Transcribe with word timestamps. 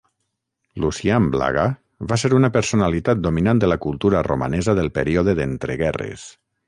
Lucian 0.83 1.27
Blaga 1.35 1.65
va 2.11 2.17
ser 2.21 2.31
una 2.37 2.51
personalitat 2.55 3.21
dominant 3.27 3.61
de 3.65 3.69
la 3.73 3.77
cultura 3.85 4.25
romanesa 4.29 4.77
del 4.81 4.91
període 4.97 5.37
d'entreguerres. 5.43 6.27